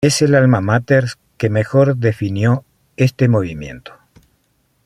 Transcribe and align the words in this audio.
Es 0.03 0.23
el 0.23 0.33
alma 0.33 0.61
mater 0.61 1.05
que 1.37 1.51
mejor 1.51 1.95
definió 1.95 2.65
este 2.97 3.27
movimiento. 3.27 3.93